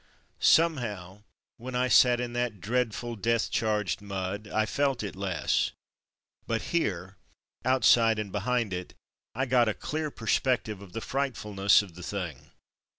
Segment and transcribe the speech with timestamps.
[0.39, 1.21] Somehow,
[1.57, 5.73] when I sat in that dreadful death charged mud, I felt it less,
[6.47, 7.17] but here—
[7.65, 8.95] outside and behind it—
[9.35, 12.49] I got a clear perspec tive of the frightfulness of the thing.